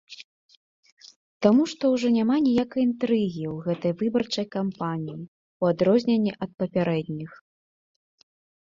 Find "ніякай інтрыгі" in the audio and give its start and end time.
2.47-3.43